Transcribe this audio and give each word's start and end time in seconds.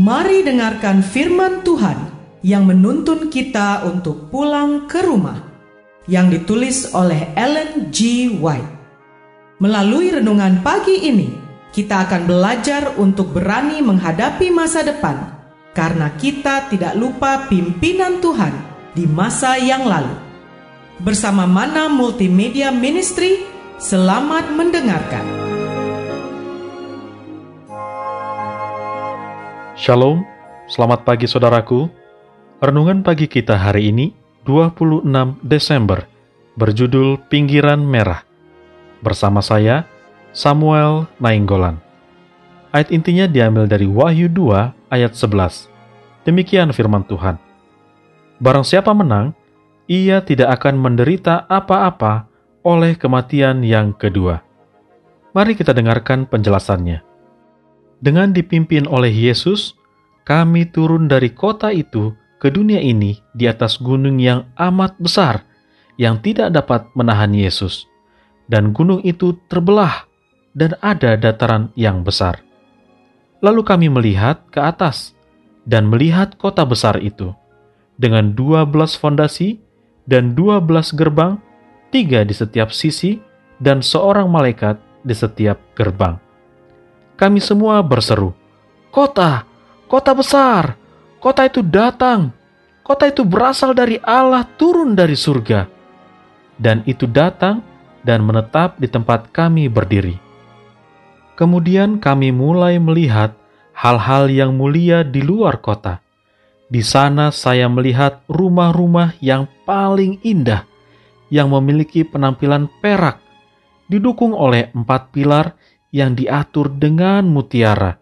Mari 0.00 0.40
dengarkan 0.40 1.04
firman 1.04 1.60
Tuhan 1.60 2.08
yang 2.40 2.64
menuntun 2.64 3.28
kita 3.28 3.84
untuk 3.84 4.32
pulang 4.32 4.88
ke 4.88 5.04
rumah, 5.04 5.44
yang 6.08 6.32
ditulis 6.32 6.96
oleh 6.96 7.28
Ellen 7.36 7.92
G. 7.92 8.32
White. 8.32 8.80
Melalui 9.60 10.08
renungan 10.08 10.64
pagi 10.64 11.04
ini, 11.04 11.28
kita 11.76 12.08
akan 12.08 12.24
belajar 12.24 12.96
untuk 12.96 13.36
berani 13.36 13.84
menghadapi 13.84 14.48
masa 14.48 14.80
depan, 14.80 15.36
karena 15.76 16.08
kita 16.16 16.72
tidak 16.72 16.96
lupa 16.96 17.44
pimpinan 17.52 18.24
Tuhan 18.24 18.56
di 18.96 19.04
masa 19.04 19.60
yang 19.60 19.84
lalu. 19.84 20.16
Bersama 21.04 21.44
Mana 21.44 21.92
Multimedia 21.92 22.72
Ministry, 22.72 23.44
selamat 23.76 24.48
mendengarkan. 24.48 25.39
Shalom, 29.80 30.28
selamat 30.68 31.08
pagi 31.08 31.24
saudaraku. 31.24 31.88
Renungan 32.60 33.00
pagi 33.00 33.24
kita 33.24 33.56
hari 33.56 33.88
ini, 33.88 34.12
26 34.44 35.08
Desember, 35.40 36.04
berjudul 36.52 37.16
Pinggiran 37.32 37.80
Merah. 37.80 38.20
Bersama 39.00 39.40
saya, 39.40 39.88
Samuel 40.36 41.08
Nainggolan. 41.16 41.80
Ayat 42.76 42.92
intinya 42.92 43.24
diambil 43.24 43.64
dari 43.64 43.88
Wahyu 43.88 44.28
2 44.28 44.92
ayat 44.92 45.16
11. 45.16 45.72
Demikian 46.28 46.76
firman 46.76 47.00
Tuhan. 47.08 47.40
Barang 48.36 48.68
siapa 48.68 48.92
menang, 48.92 49.32
ia 49.88 50.20
tidak 50.20 50.60
akan 50.60 50.76
menderita 50.76 51.48
apa-apa 51.48 52.28
oleh 52.68 53.00
kematian 53.00 53.64
yang 53.64 53.96
kedua. 53.96 54.44
Mari 55.32 55.56
kita 55.56 55.72
dengarkan 55.72 56.28
penjelasannya. 56.28 57.08
Dengan 58.00 58.32
dipimpin 58.32 58.88
oleh 58.88 59.12
Yesus, 59.12 59.76
kami 60.30 60.70
turun 60.70 61.10
dari 61.10 61.34
kota 61.34 61.74
itu 61.74 62.14
ke 62.38 62.54
dunia 62.54 62.78
ini 62.78 63.18
di 63.34 63.50
atas 63.50 63.82
gunung 63.82 64.22
yang 64.22 64.46
amat 64.54 64.94
besar, 65.02 65.42
yang 65.98 66.22
tidak 66.22 66.54
dapat 66.54 66.86
menahan 66.94 67.34
Yesus. 67.34 67.90
Dan 68.46 68.70
gunung 68.70 69.02
itu 69.02 69.34
terbelah, 69.50 70.06
dan 70.54 70.78
ada 70.78 71.18
dataran 71.18 71.74
yang 71.74 72.06
besar. 72.06 72.38
Lalu 73.42 73.66
kami 73.66 73.86
melihat 73.90 74.46
ke 74.54 74.62
atas, 74.62 75.18
dan 75.66 75.90
melihat 75.90 76.38
kota 76.38 76.62
besar 76.62 77.02
itu, 77.02 77.34
dengan 77.98 78.30
dua 78.38 78.62
belas 78.62 78.94
fondasi 78.94 79.58
dan 80.06 80.38
dua 80.38 80.62
belas 80.62 80.94
gerbang, 80.94 81.42
tiga 81.90 82.22
di 82.22 82.34
setiap 82.38 82.70
sisi, 82.70 83.18
dan 83.58 83.82
seorang 83.82 84.30
malaikat 84.30 84.78
di 85.02 85.14
setiap 85.14 85.58
gerbang 85.74 86.30
kami 87.20 87.36
semua 87.36 87.84
berseru, 87.84 88.32
"Kota, 88.88 89.44
kota 89.90 90.14
besar, 90.14 90.78
kota 91.18 91.50
itu 91.50 91.66
datang, 91.66 92.30
kota 92.86 93.10
itu 93.10 93.26
berasal 93.26 93.74
dari 93.74 93.98
Allah 94.06 94.46
turun 94.54 94.94
dari 94.94 95.18
surga." 95.18 95.66
Dan 96.54 96.86
itu 96.86 97.10
datang 97.10 97.66
dan 98.06 98.22
menetap 98.22 98.78
di 98.78 98.86
tempat 98.86 99.34
kami 99.34 99.66
berdiri. 99.66 100.14
Kemudian 101.34 101.98
kami 101.98 102.30
mulai 102.30 102.76
melihat 102.76 103.34
hal-hal 103.72 104.28
yang 104.28 104.54
mulia 104.54 105.00
di 105.00 105.24
luar 105.24 105.58
kota. 105.58 106.04
Di 106.68 106.84
sana 106.84 107.32
saya 107.32 107.66
melihat 107.66 108.20
rumah-rumah 108.28 109.16
yang 109.24 109.48
paling 109.64 110.20
indah, 110.20 110.68
yang 111.32 111.48
memiliki 111.48 112.04
penampilan 112.04 112.68
perak, 112.84 113.18
didukung 113.88 114.36
oleh 114.36 114.68
empat 114.76 115.10
pilar 115.16 115.56
yang 115.90 116.12
diatur 116.12 116.68
dengan 116.70 117.24
mutiara 117.24 117.99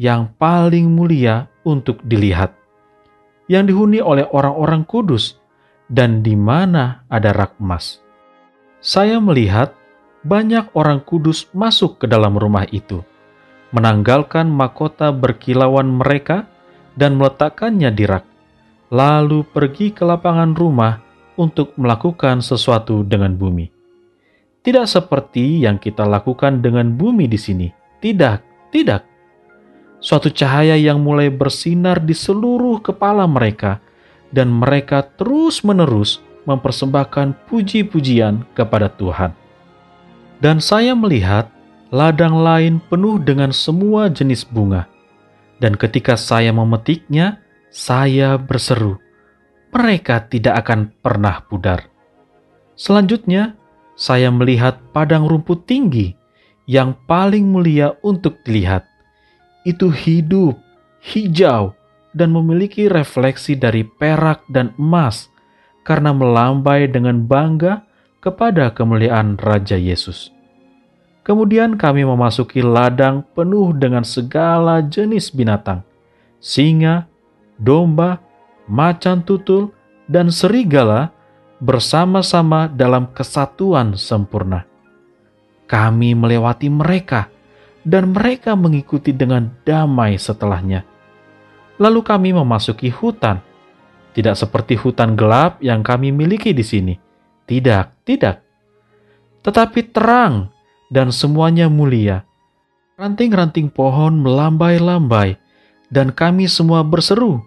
yang 0.00 0.34
paling 0.36 0.90
mulia 0.90 1.46
untuk 1.62 2.02
dilihat, 2.02 2.50
yang 3.46 3.64
dihuni 3.68 4.02
oleh 4.02 4.26
orang-orang 4.34 4.82
kudus, 4.82 5.38
dan 5.86 6.24
di 6.24 6.34
mana 6.34 7.06
ada 7.06 7.30
rak 7.30 7.60
emas. 7.62 8.02
Saya 8.82 9.22
melihat 9.22 9.72
banyak 10.24 10.72
orang 10.74 11.04
kudus 11.04 11.46
masuk 11.54 12.02
ke 12.02 12.06
dalam 12.10 12.34
rumah 12.34 12.66
itu, 12.74 13.04
menanggalkan 13.70 14.50
mahkota 14.50 15.14
berkilauan 15.14 15.88
mereka 15.88 16.50
dan 16.98 17.14
meletakkannya 17.14 17.90
di 17.94 18.04
rak, 18.04 18.24
lalu 18.90 19.46
pergi 19.46 19.94
ke 19.94 20.02
lapangan 20.02 20.52
rumah 20.56 21.00
untuk 21.38 21.74
melakukan 21.78 22.42
sesuatu 22.42 23.02
dengan 23.06 23.34
bumi. 23.34 23.70
Tidak 24.64 24.86
seperti 24.88 25.60
yang 25.60 25.76
kita 25.76 26.08
lakukan 26.08 26.64
dengan 26.64 26.96
bumi 26.96 27.28
di 27.28 27.36
sini. 27.36 27.68
Tidak, 28.00 28.70
tidak. 28.72 29.13
Suatu 30.04 30.28
cahaya 30.28 30.76
yang 30.76 31.00
mulai 31.00 31.32
bersinar 31.32 31.96
di 31.96 32.12
seluruh 32.12 32.84
kepala 32.84 33.24
mereka, 33.24 33.80
dan 34.28 34.52
mereka 34.52 35.00
terus-menerus 35.00 36.20
mempersembahkan 36.44 37.48
puji-pujian 37.48 38.44
kepada 38.52 38.92
Tuhan. 38.92 39.32
Dan 40.44 40.60
saya 40.60 40.92
melihat 40.92 41.48
ladang 41.88 42.36
lain 42.36 42.84
penuh 42.84 43.16
dengan 43.16 43.48
semua 43.48 44.12
jenis 44.12 44.44
bunga, 44.44 44.84
dan 45.56 45.72
ketika 45.72 46.20
saya 46.20 46.52
memetiknya, 46.52 47.40
saya 47.72 48.36
berseru, 48.36 49.00
"Mereka 49.72 50.28
tidak 50.28 50.68
akan 50.68 50.92
pernah 51.00 51.40
pudar." 51.48 51.88
Selanjutnya, 52.76 53.56
saya 53.96 54.28
melihat 54.28 54.84
padang 54.92 55.24
rumput 55.24 55.64
tinggi 55.64 56.12
yang 56.68 56.92
paling 57.08 57.48
mulia 57.48 57.96
untuk 58.04 58.44
dilihat. 58.44 58.93
Itu 59.64 59.88
hidup, 59.88 60.60
hijau, 61.00 61.72
dan 62.14 62.30
memiliki 62.30 62.86
refleksi 62.86 63.58
dari 63.58 63.82
perak 63.82 64.46
dan 64.46 64.70
emas 64.78 65.32
karena 65.82 66.14
melambai 66.14 66.86
dengan 66.88 67.26
bangga 67.26 67.82
kepada 68.22 68.72
kemuliaan 68.72 69.36
Raja 69.36 69.76
Yesus. 69.76 70.32
Kemudian 71.24 71.80
kami 71.80 72.04
memasuki 72.04 72.60
ladang 72.60 73.24
penuh 73.32 73.72
dengan 73.72 74.04
segala 74.04 74.84
jenis 74.84 75.32
binatang, 75.32 75.80
singa, 76.36 77.08
domba, 77.56 78.20
macan 78.68 79.24
tutul, 79.24 79.72
dan 80.04 80.28
serigala 80.28 81.12
bersama-sama 81.64 82.68
dalam 82.68 83.08
kesatuan 83.16 83.96
sempurna. 83.96 84.68
Kami 85.64 86.12
melewati 86.12 86.68
mereka, 86.68 87.32
dan 87.84 88.16
mereka 88.16 88.56
mengikuti 88.56 89.12
dengan 89.12 89.52
damai 89.62 90.16
setelahnya. 90.16 90.82
Lalu 91.76 92.00
kami 92.00 92.30
memasuki 92.32 92.88
hutan, 92.88 93.44
tidak 94.16 94.40
seperti 94.40 94.74
hutan 94.74 95.14
gelap 95.14 95.60
yang 95.60 95.84
kami 95.84 96.10
miliki 96.10 96.56
di 96.56 96.64
sini. 96.64 96.94
Tidak, 97.44 98.08
tidak. 98.08 98.40
Tetapi 99.44 99.80
terang 99.92 100.48
dan 100.88 101.12
semuanya 101.12 101.68
mulia. 101.68 102.24
Ranting-ranting 102.94 103.74
pohon 103.74 104.22
melambai-lambai, 104.22 105.36
dan 105.90 106.14
kami 106.14 106.46
semua 106.46 106.86
berseru, 106.86 107.42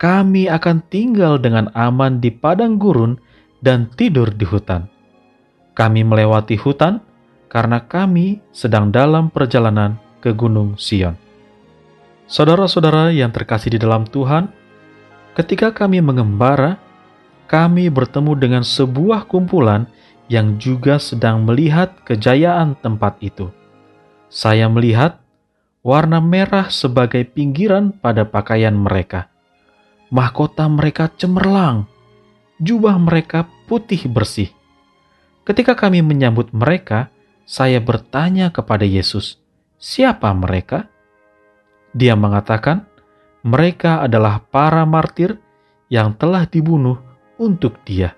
kami 0.00 0.48
akan 0.48 0.80
tinggal 0.88 1.36
dengan 1.36 1.68
aman 1.76 2.18
di 2.18 2.32
padang 2.32 2.80
gurun 2.80 3.20
dan 3.60 3.92
tidur 3.92 4.32
di 4.32 4.48
hutan. 4.48 4.88
Kami 5.76 6.00
melewati 6.00 6.56
hutan 6.56 7.04
karena 7.50 7.82
kami 7.82 8.38
sedang 8.54 8.94
dalam 8.94 9.26
perjalanan 9.28 9.98
ke 10.22 10.30
Gunung 10.30 10.78
Sion. 10.78 11.18
Saudara-saudara 12.30 13.10
yang 13.10 13.34
terkasih 13.34 13.74
di 13.74 13.78
dalam 13.82 14.06
Tuhan, 14.06 14.46
ketika 15.34 15.74
kami 15.74 15.98
mengembara, 15.98 16.78
kami 17.50 17.90
bertemu 17.90 18.38
dengan 18.38 18.62
sebuah 18.62 19.26
kumpulan 19.26 19.90
yang 20.30 20.62
juga 20.62 21.02
sedang 21.02 21.42
melihat 21.42 21.90
kejayaan 22.06 22.78
tempat 22.78 23.18
itu. 23.18 23.50
Saya 24.30 24.70
melihat 24.70 25.18
warna 25.82 26.22
merah 26.22 26.70
sebagai 26.70 27.26
pinggiran 27.26 27.90
pada 27.90 28.22
pakaian 28.22 28.78
mereka. 28.78 29.26
Mahkota 30.14 30.70
mereka 30.70 31.10
cemerlang 31.18 31.90
jubah 32.62 32.94
mereka 33.00 33.50
putih 33.66 34.06
bersih. 34.06 34.52
Ketika 35.42 35.74
kami 35.74 36.04
menyambut 36.04 36.52
mereka, 36.54 37.10
saya 37.50 37.82
bertanya 37.82 38.54
kepada 38.54 38.86
Yesus, 38.86 39.42
"Siapa 39.82 40.30
mereka?" 40.38 40.86
Dia 41.90 42.14
mengatakan, 42.14 42.86
"Mereka 43.42 44.06
adalah 44.06 44.38
para 44.54 44.86
martir 44.86 45.34
yang 45.90 46.14
telah 46.14 46.46
dibunuh 46.46 47.02
untuk 47.42 47.82
Dia." 47.82 48.14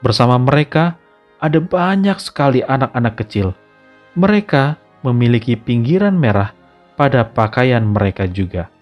Bersama 0.00 0.40
mereka 0.40 0.96
ada 1.36 1.60
banyak 1.60 2.16
sekali 2.16 2.64
anak-anak 2.64 3.20
kecil. 3.20 3.52
Mereka 4.16 4.80
memiliki 5.04 5.52
pinggiran 5.52 6.16
merah 6.16 6.56
pada 6.96 7.28
pakaian 7.28 7.84
mereka 7.84 8.24
juga. 8.24 8.72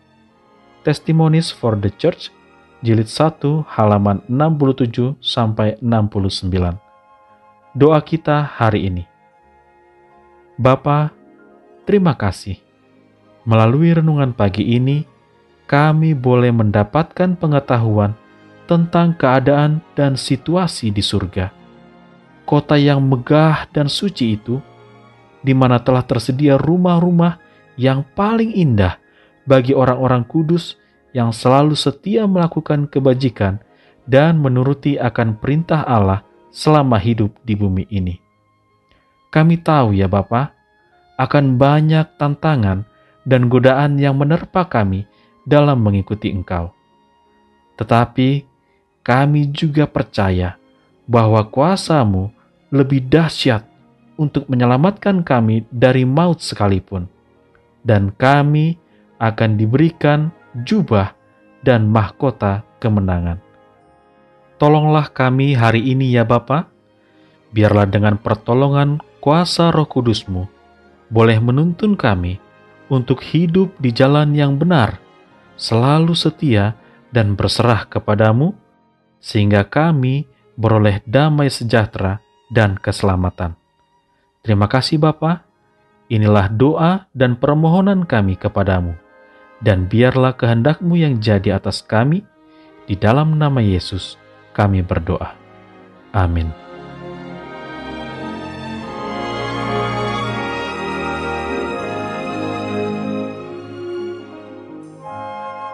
Testimonies 0.86 1.50
for 1.50 1.74
the 1.74 1.90
Church 1.90 2.30
jilid 2.86 3.10
1 3.10 3.66
halaman 3.66 4.22
67 4.30 5.18
sampai 5.18 5.74
69. 5.82 6.78
Doa 7.74 7.98
kita 7.98 8.46
hari 8.46 8.86
ini. 8.86 9.15
Bapa, 10.56 11.12
terima 11.84 12.16
kasih. 12.16 12.56
Melalui 13.44 13.92
renungan 13.92 14.32
pagi 14.32 14.64
ini, 14.64 15.04
kami 15.68 16.16
boleh 16.16 16.48
mendapatkan 16.48 17.36
pengetahuan 17.36 18.16
tentang 18.64 19.12
keadaan 19.12 19.84
dan 19.92 20.16
situasi 20.16 20.88
di 20.88 21.04
surga. 21.04 21.52
Kota 22.48 22.80
yang 22.80 23.04
megah 23.04 23.68
dan 23.68 23.92
suci 23.92 24.40
itu, 24.40 24.56
di 25.44 25.52
mana 25.52 25.76
telah 25.76 26.00
tersedia 26.00 26.56
rumah-rumah 26.56 27.36
yang 27.76 28.00
paling 28.16 28.56
indah 28.56 28.96
bagi 29.44 29.76
orang-orang 29.76 30.24
kudus 30.24 30.80
yang 31.12 31.36
selalu 31.36 31.76
setia 31.76 32.24
melakukan 32.24 32.88
kebajikan 32.88 33.60
dan 34.08 34.40
menuruti 34.40 34.96
akan 34.96 35.36
perintah 35.36 35.84
Allah 35.84 36.24
selama 36.48 36.96
hidup 36.96 37.36
di 37.44 37.52
bumi 37.52 37.84
ini. 37.92 38.25
Kami 39.30 39.60
tahu 39.60 39.96
ya 39.96 40.08
Bapa, 40.08 40.54
akan 41.16 41.56
banyak 41.56 42.16
tantangan 42.20 42.84
dan 43.26 43.48
godaan 43.48 43.96
yang 43.96 44.16
menerpa 44.20 44.68
kami 44.68 45.08
dalam 45.48 45.82
mengikuti 45.82 46.30
Engkau. 46.30 46.70
Tetapi 47.76 48.44
kami 49.06 49.50
juga 49.52 49.86
percaya 49.86 50.58
bahwa 51.06 51.46
kuasamu 51.46 52.34
lebih 52.74 53.06
dahsyat 53.06 53.62
untuk 54.18 54.48
menyelamatkan 54.50 55.22
kami 55.22 55.68
dari 55.70 56.02
maut 56.02 56.40
sekalipun, 56.42 57.06
dan 57.86 58.10
kami 58.16 58.80
akan 59.22 59.54
diberikan 59.54 60.32
jubah 60.66 61.12
dan 61.62 61.86
mahkota 61.86 62.64
kemenangan. 62.80 63.38
Tolonglah 64.56 65.12
kami 65.12 65.52
hari 65.52 65.84
ini 65.84 66.16
ya 66.16 66.24
Bapa, 66.24 66.66
biarlah 67.52 67.86
dengan 67.86 68.16
pertolongan 68.16 68.98
kuasa 69.26 69.74
roh 69.74 69.90
kudusmu, 69.90 70.46
boleh 71.10 71.42
menuntun 71.42 71.98
kami 71.98 72.38
untuk 72.86 73.26
hidup 73.26 73.74
di 73.82 73.90
jalan 73.90 74.30
yang 74.30 74.54
benar, 74.54 75.02
selalu 75.58 76.14
setia 76.14 76.78
dan 77.10 77.34
berserah 77.34 77.90
kepadamu, 77.90 78.54
sehingga 79.18 79.66
kami 79.66 80.30
beroleh 80.54 81.02
damai 81.02 81.50
sejahtera 81.50 82.22
dan 82.54 82.78
keselamatan. 82.78 83.58
Terima 84.46 84.70
kasih 84.70 85.02
Bapa. 85.02 85.42
Inilah 86.06 86.46
doa 86.46 87.10
dan 87.10 87.34
permohonan 87.34 88.06
kami 88.06 88.38
kepadamu. 88.38 88.94
Dan 89.58 89.90
biarlah 89.90 90.38
kehendakmu 90.38 90.94
yang 90.94 91.18
jadi 91.18 91.58
atas 91.58 91.82
kami, 91.82 92.22
di 92.86 92.94
dalam 92.94 93.34
nama 93.34 93.58
Yesus 93.58 94.14
kami 94.54 94.86
berdoa. 94.86 95.34
Amin. 96.14 96.65